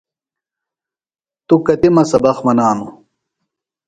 [1.47, 2.91] توۡ کتِمہ سبق منانوۡ؟